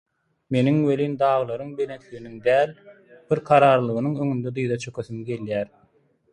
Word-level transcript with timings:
Meniň 0.53 0.77
welin 0.87 1.13
daglaryň 1.23 1.69
belentliginiň 1.81 2.39
däl, 2.49 2.73
bir 3.33 3.43
kararlylygynyň 3.53 4.19
öňünde 4.25 4.57
dyza 4.59 4.83
çökesim 4.87 5.25
gelýär. 5.33 5.75